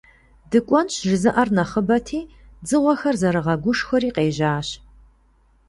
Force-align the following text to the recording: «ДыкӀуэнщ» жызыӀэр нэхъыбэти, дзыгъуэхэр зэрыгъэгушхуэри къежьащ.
«ДыкӀуэнщ» 0.51 0.93
жызыӀэр 1.07 1.49
нэхъыбэти, 1.55 2.21
дзыгъуэхэр 2.63 3.15
зэрыгъэгушхуэри 3.21 4.09
къежьащ. 4.15 4.67